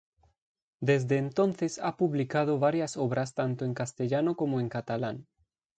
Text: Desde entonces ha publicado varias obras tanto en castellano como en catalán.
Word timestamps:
Desde 0.79 1.17
entonces 1.17 1.77
ha 1.77 1.95
publicado 1.95 2.57
varias 2.57 2.97
obras 2.97 3.35
tanto 3.35 3.65
en 3.65 3.75
castellano 3.75 4.35
como 4.35 4.59
en 4.59 4.67
catalán. 4.67 5.27